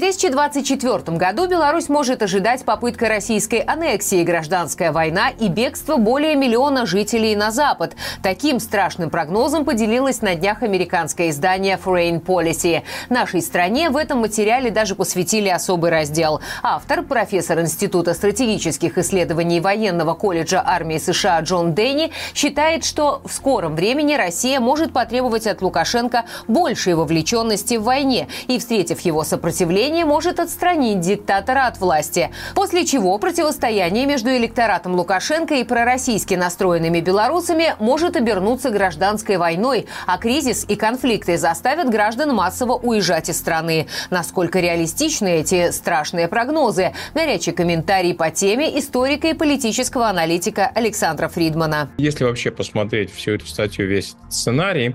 [0.00, 7.36] 2024 году Беларусь может ожидать попытка российской аннексии, гражданская война и бегство более миллиона жителей
[7.36, 7.94] на Запад.
[8.20, 12.82] Таким страшным прогнозом поделилось на днях американское издание Foreign Policy.
[13.08, 16.40] Нашей стране в этом материале даже посвятили особый раздел.
[16.64, 23.76] Автор, профессор Института стратегических исследований военного колледжа армии США Джон Дэнни, считает, что в скором
[23.76, 30.04] времени Россия может потребовать от Лукашенко большей вовлеченности в войне и, встретив его сопротивление, сопротивление
[30.04, 32.30] может отстранить диктатора от власти.
[32.54, 40.16] После чего противостояние между электоратом Лукашенко и пророссийски настроенными белорусами может обернуться гражданской войной, а
[40.18, 43.86] кризис и конфликты заставят граждан массово уезжать из страны.
[44.10, 46.92] Насколько реалистичны эти страшные прогнозы?
[47.14, 51.90] Горячий комментарий по теме историка и политического аналитика Александра Фридмана.
[51.98, 54.94] Если вообще посмотреть всю эту статью, весь сценарий,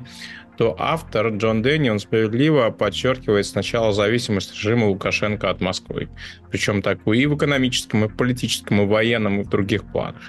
[0.59, 6.09] то автор Джон Дэнни, он справедливо подчеркивает сначала зависимость режима Лукашенко от Москвы.
[6.51, 10.21] Причем такую и в экономическом, и в политическом, и в военном, и в других планах.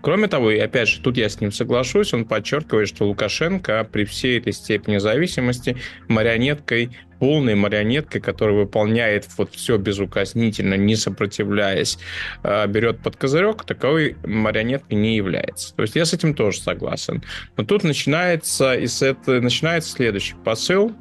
[0.00, 4.06] Кроме того, и опять же, тут я с ним соглашусь, он подчеркивает, что Лукашенко при
[4.06, 5.76] всей этой степени зависимости
[6.08, 11.98] марионеткой полной марионеткой, которая выполняет вот все безукоснительно, не сопротивляясь,
[12.42, 15.74] а, берет под козырек, таковой марионеткой не является.
[15.74, 17.22] То есть я с этим тоже согласен.
[17.56, 20.94] Но тут начинается, и с это, начинается следующий посыл,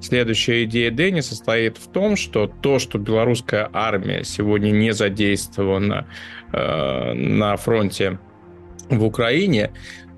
[0.00, 6.06] Следующая идея Дэнни состоит в том, что то, что белорусская армия сегодня не задействована
[6.52, 8.18] э, на фронте
[8.88, 9.72] в Украине,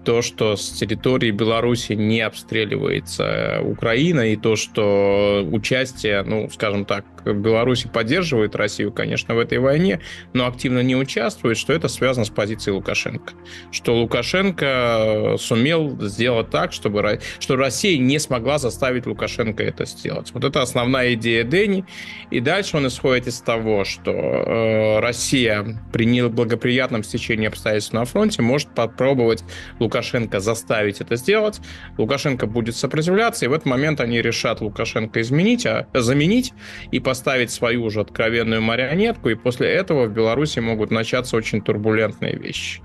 [0.05, 6.85] то, что с территории Беларуси не обстреливается э, Украина, и то, что участие, ну, скажем
[6.85, 10.01] так, Беларуси поддерживает Россию, конечно, в этой войне,
[10.33, 13.35] но активно не участвует, что это связано с позицией Лукашенко.
[13.71, 20.33] Что Лукашенко э, сумел сделать так, чтобы что Россия не смогла заставить Лукашенко это сделать.
[20.33, 21.85] Вот это основная идея Дени.
[22.31, 28.43] И дальше он исходит из того, что э, Россия при неблагоприятном стечении обстоятельств на фронте
[28.43, 29.45] может попробовать
[29.79, 29.92] Лукашенко
[30.41, 31.61] заставить это сделать.
[31.99, 36.53] Лукашенко будет сопротивляться, и в этот момент они решат Лукашенко изменить, а, заменить
[36.91, 41.61] и по поставить свою уже откровенную марионетку, и после этого в Беларуси могут начаться очень
[41.61, 42.81] турбулентные вещи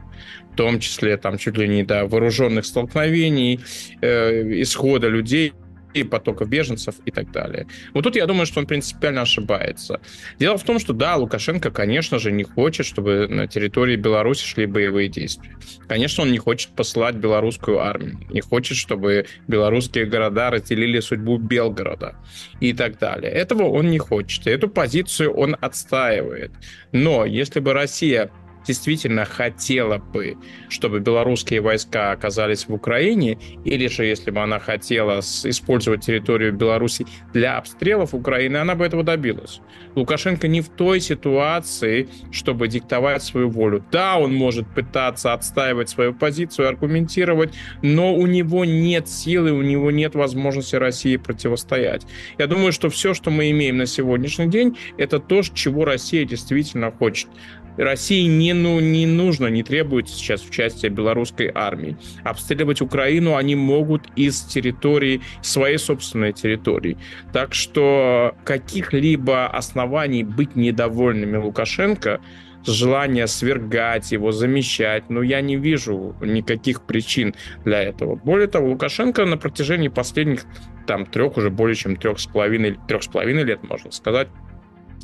[0.51, 3.59] в том числе там чуть ли не до вооруженных столкновений,
[4.01, 5.53] э, исхода людей
[5.93, 7.67] и потоков беженцев и так далее.
[7.93, 10.01] Вот тут я думаю, что он принципиально ошибается.
[10.39, 14.65] Дело в том, что да, Лукашенко, конечно же, не хочет, чтобы на территории Беларуси шли
[14.65, 15.55] боевые действия.
[15.87, 22.15] Конечно, он не хочет посылать белорусскую армию, не хочет, чтобы белорусские города разделили судьбу Белгорода
[22.59, 23.31] и так далее.
[23.31, 26.51] Этого он не хочет, и эту позицию он отстаивает.
[26.91, 28.31] Но если бы Россия
[28.67, 30.37] действительно хотела бы,
[30.69, 37.07] чтобы белорусские войска оказались в Украине, или же если бы она хотела использовать территорию Беларуси
[37.33, 39.61] для обстрелов Украины, она бы этого добилась.
[39.95, 43.83] Лукашенко не в той ситуации, чтобы диктовать свою волю.
[43.91, 49.89] Да, он может пытаться отстаивать свою позицию, аргументировать, но у него нет силы, у него
[49.91, 52.05] нет возможности России противостоять.
[52.37, 56.91] Я думаю, что все, что мы имеем на сегодняшний день, это то, чего Россия действительно
[56.91, 57.29] хочет.
[57.77, 61.97] России не, ну, не нужно, не требуется сейчас участия белорусской армии.
[62.23, 66.97] Обстреливать Украину они могут из территории, своей собственной территории.
[67.33, 72.19] Так что каких-либо оснований быть недовольными Лукашенко
[72.65, 75.09] желание свергать его, замещать.
[75.09, 78.15] Но я не вижу никаких причин для этого.
[78.15, 80.43] Более того, Лукашенко на протяжении последних
[80.85, 84.27] там трех, уже более чем трех с половиной, трех с половиной лет, можно сказать,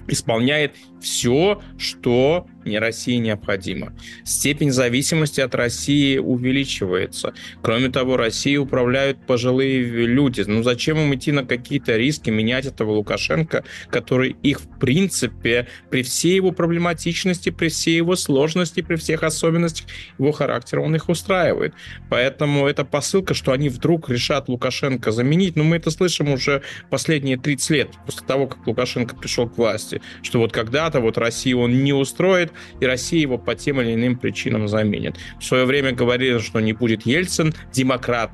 [0.08, 3.94] исполняет все, что России необходимо.
[4.24, 7.34] Степень зависимости от России увеличивается.
[7.62, 10.44] Кроме того, Россией управляют пожилые люди.
[10.48, 16.04] Ну зачем им идти на какие-то риски, менять этого Лукашенко, который их в принципе при
[16.04, 19.88] всей его проблематичности, при всей его сложности, при всех особенностях
[20.18, 21.74] его характера, он их устраивает.
[22.10, 27.38] Поэтому эта посылка, что они вдруг решат Лукашенко заменить, ну мы это слышим уже последние
[27.38, 31.84] 30 лет после того, как Лукашенко пришел к власти, что вот когда-то вот Россию он
[31.84, 35.18] не устроит, и Россия его по тем или иным причинам заменит.
[35.40, 38.32] В свое время говорили, что не будет Ельцин, демократ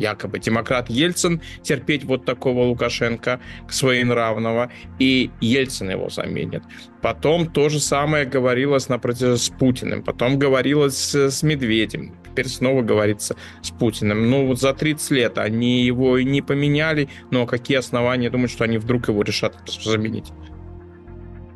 [0.00, 6.62] якобы демократ Ельцин терпеть вот такого Лукашенко своенравного, и Ельцин его заменит.
[7.02, 13.36] Потом то же самое говорилось напротив с Путиным, потом говорилось с Медведем, теперь снова говорится
[13.62, 14.30] с Путиным.
[14.30, 18.64] Ну вот за 30 лет они его и не поменяли, но какие основания думать, что
[18.64, 20.32] они вдруг его решат заменить?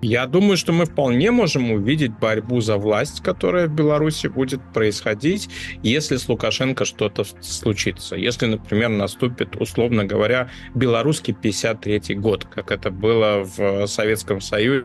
[0.06, 5.48] Я думаю, что мы вполне можем увидеть борьбу за власть, которая в Беларуси будет происходить,
[5.82, 8.14] если с Лукашенко что-то случится.
[8.14, 14.84] Если, например, наступит, условно говоря, белорусский 53 год, как это было в Советском Союзе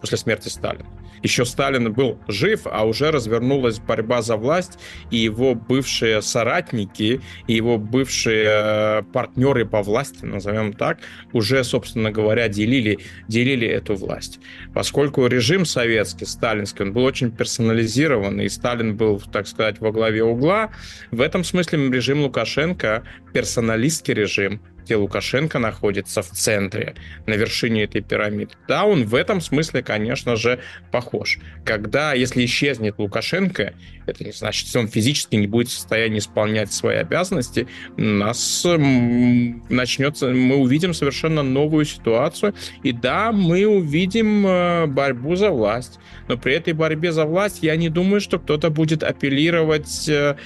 [0.00, 0.86] после смерти Сталина
[1.22, 4.78] еще Сталин был жив, а уже развернулась борьба за власть,
[5.10, 10.98] и его бывшие соратники, и его бывшие э, партнеры по власти, назовем так,
[11.32, 14.40] уже, собственно говоря, делили, делили эту власть.
[14.74, 20.24] Поскольку режим советский, сталинский, он был очень персонализированный, и Сталин был, так сказать, во главе
[20.24, 20.70] угла,
[21.10, 26.94] в этом смысле режим Лукашенко персоналистский режим, где Лукашенко находится в центре,
[27.26, 28.54] на вершине этой пирамиды.
[28.66, 31.09] Да, он в этом смысле, конечно же, похож.
[31.64, 33.74] Когда, если исчезнет Лукашенко,
[34.06, 37.66] это не значит, что он физически не будет в состоянии исполнять свои обязанности,
[37.96, 38.64] у нас
[39.68, 45.98] начнется, мы увидим совершенно новую ситуацию, и да, мы увидим э, борьбу за власть,
[46.28, 50.36] но при этой борьбе за власть я не думаю, что кто-то будет апеллировать э,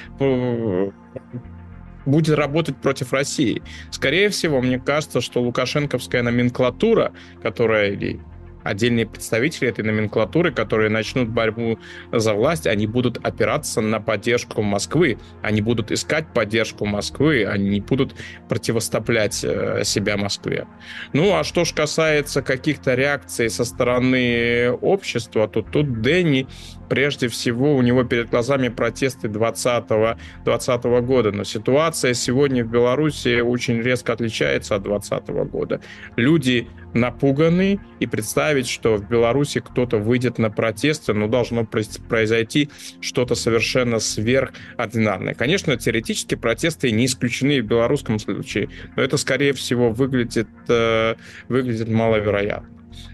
[2.07, 3.63] будет работать против России.
[3.91, 7.13] Скорее всего, мне кажется, что лукашенковская номенклатура,
[7.43, 8.21] которая или
[8.65, 11.79] отдельные представители этой номенклатуры, которые начнут борьбу
[12.11, 17.81] за власть, они будут опираться на поддержку Москвы, они будут искать поддержку Москвы, они не
[17.81, 18.15] будут
[18.49, 20.67] противостоять э, себя Москве.
[21.13, 26.47] Ну, а что ж касается каких-то реакций со стороны общества, то тут Дэнни
[26.89, 33.41] прежде всего у него перед глазами протесты 2020 20 года, но ситуация сегодня в Беларуси
[33.41, 35.81] очень резко отличается от 2020 года.
[36.17, 42.71] Люди напуганы, и представить, что в Беларуси кто-то выйдет на протесты, ну, должно произойти
[43.01, 45.35] что-то совершенно сверхординарное.
[45.35, 51.17] Конечно, теоретически протесты не исключены в белорусском случае, но это, скорее всего, выглядит, э,
[51.49, 52.69] выглядит маловероятно.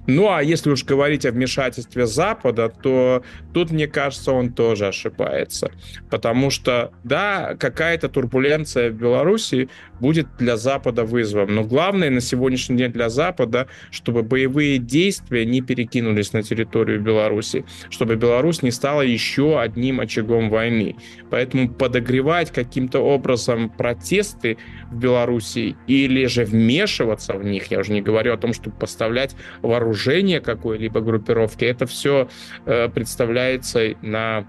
[0.06, 3.22] Ну а если уж говорить о вмешательстве Запада, то
[3.54, 5.70] тут, мне кажется, он тоже ошибается.
[6.10, 9.68] Потому что, да, какая-то турбуленция в Беларуси
[10.00, 11.54] будет для Запада вызовом.
[11.54, 17.64] Но главное на сегодняшний день для Запада, чтобы боевые действия не перекинулись на территорию Беларуси,
[17.90, 20.96] чтобы Беларусь не стала еще одним очагом войны.
[21.30, 24.56] Поэтому подогревать каким-то образом протесты
[24.90, 29.36] в Беларуси или же вмешиваться в них, я уже не говорю о том, чтобы поставлять
[29.70, 32.28] вооружение какой-либо группировки, это все
[32.66, 34.46] э, представляется на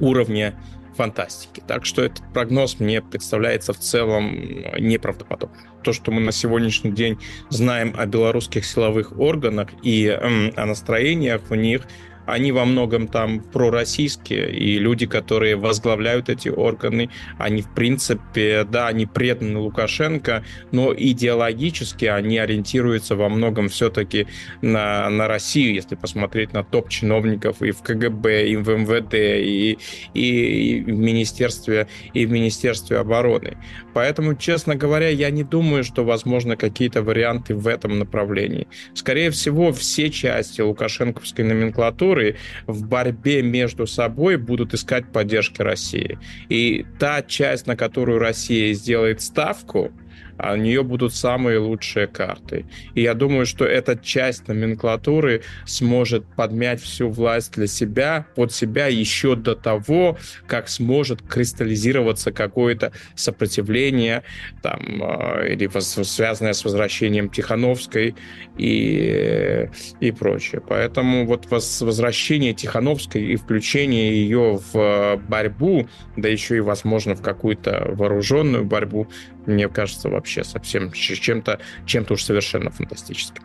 [0.00, 0.54] уровне
[0.96, 1.62] фантастики.
[1.66, 4.36] Так что этот прогноз мне представляется в целом
[4.78, 5.58] неправдоподобным.
[5.82, 7.18] То, что мы на сегодняшний день
[7.48, 11.86] знаем о белорусских силовых органах и э, о настроениях в них,
[12.26, 18.88] они во многом там пророссийские, и люди, которые возглавляют эти органы, они, в принципе, да,
[18.88, 24.26] они преданы Лукашенко, но идеологически они ориентируются во многом все-таки
[24.62, 29.78] на, на Россию, если посмотреть на топ-чиновников и в КГБ, и в МВД, и,
[30.14, 33.56] и, и в Министерстве, и в Министерстве обороны.
[33.92, 38.66] Поэтому, честно говоря, я не думаю, что возможно какие-то варианты в этом направлении.
[38.94, 46.18] Скорее всего, все части лукашенковской номенклатуры которые в борьбе между собой будут искать поддержки России.
[46.48, 49.90] И та часть, на которую Россия сделает ставку,
[50.38, 52.66] у нее будут самые лучшие карты.
[52.94, 58.86] И я думаю, что эта часть номенклатуры сможет подмять всю власть для себя, под себя
[58.86, 64.22] еще до того, как сможет кристаллизироваться какое-то сопротивление
[64.62, 65.70] там, а, или
[66.02, 68.14] связанное с возвращением Тихановской
[68.58, 69.68] и,
[70.00, 70.62] и прочее.
[70.66, 77.86] Поэтому вот возвращение Тихановской и включение ее в борьбу, да еще и, возможно, в какую-то
[77.92, 79.08] вооруженную борьбу,
[79.46, 83.44] мне кажется, вообще совсем чем-то чем уж совершенно фантастическим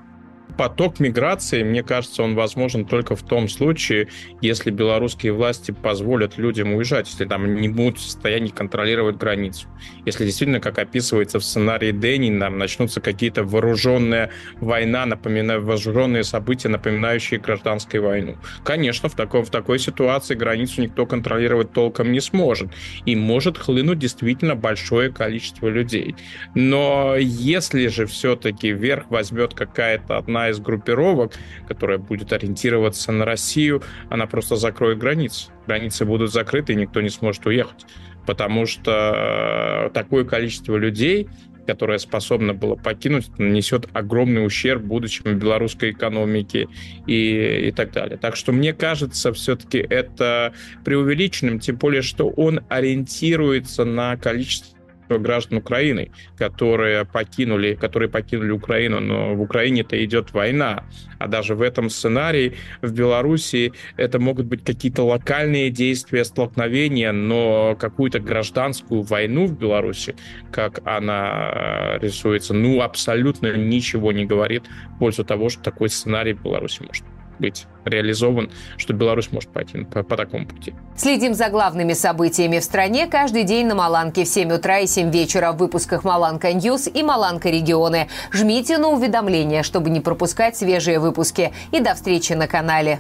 [0.60, 4.10] поток миграции, мне кажется, он возможен только в том случае,
[4.42, 9.70] если белорусские власти позволят людям уезжать, если там не будут в состоянии контролировать границу.
[10.06, 16.68] Если действительно, как описывается в сценарии Дэнни, нам начнутся какие-то вооруженная война, напоминая, вооруженные события,
[16.68, 18.36] напоминающие гражданскую войну.
[18.66, 22.68] Конечно, в такой, в такой ситуации границу никто контролировать толком не сможет.
[23.06, 26.18] И может хлынуть действительно большое количество людей.
[26.54, 31.34] Но если же все-таки вверх возьмет какая-то одна из группировок,
[31.68, 35.52] которая будет ориентироваться на Россию, она просто закроет границы.
[35.68, 37.86] Границы будут закрыты, и никто не сможет уехать.
[38.26, 41.28] Потому что э, такое количество людей,
[41.70, 46.68] которое способно было покинуть, нанесет огромный ущерб будущему белорусской экономике
[47.06, 48.18] и, и так далее.
[48.18, 50.54] Так что мне кажется, все-таки это
[50.84, 54.79] преувеличенным, тем более, что он ориентируется на количество
[55.18, 60.84] граждан Украины, которые покинули, которые покинули Украину, но в Украине-то идет война.
[61.18, 67.76] А даже в этом сценарии в Беларуси это могут быть какие-то локальные действия, столкновения, но
[67.80, 70.16] какую-то гражданскую войну в Беларуси,
[70.52, 74.64] как она э, рисуется, ну, абсолютно ничего не говорит
[74.96, 77.06] в пользу того, что такой сценарий в Беларуси может
[77.40, 80.74] быть реализован, что Беларусь может пойти по, по такому пути.
[80.96, 85.12] Следим за главными событиями в стране каждый день на Маланке в 7 утра и 7
[85.12, 88.10] вечера в выпусках Маланка News и Маланка Регионы.
[88.32, 91.54] Жмите на уведомления, чтобы не пропускать свежие выпуски.
[91.72, 93.00] И до встречи на канале.